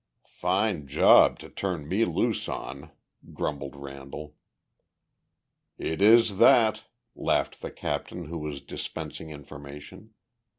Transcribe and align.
"Fine 0.25 0.87
job 0.87 1.37
to 1.37 1.49
turn 1.51 1.87
me 1.87 2.05
loose 2.05 2.49
on," 2.49 2.89
grumbled 3.33 3.75
Randall. 3.75 4.35
"It 5.77 6.01
is 6.01 6.39
that," 6.39 6.85
laughed 7.13 7.61
the 7.61 7.69
captain 7.69 8.25
who 8.25 8.39
was 8.39 8.61
dispensing 8.63 9.29
information. 9.29 10.15